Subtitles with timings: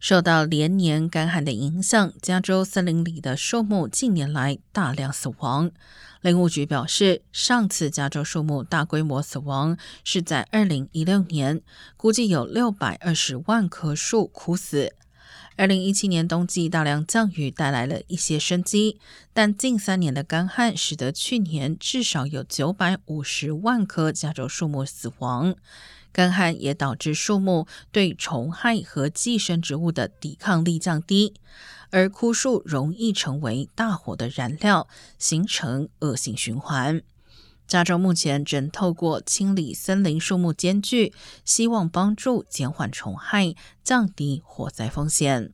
[0.00, 5.70] 受到连年干旱的影响，加州森林里的树木近年来大量死亡。
[6.22, 11.60] 林务局表示，上次加州树木大规模死亡是在二零一六年，
[11.98, 14.94] 估计有六百二十万棵树枯死。
[15.56, 18.98] 二零一七年冬季大量降雨带来了一些生机，
[19.32, 25.54] 但近三年的干旱使得去年至少有九百五十万棵加州树木死亡。
[26.12, 31.34] 干旱也导致树木对虫害和寄生植物的抵抗力降低，
[31.90, 34.88] 而枯树容易成为大火的燃料，
[35.18, 37.02] 形成恶性循环。
[37.70, 45.52] 加州目前正透过清理森林树木间距，希望帮助减缓虫害，降低火灾风险。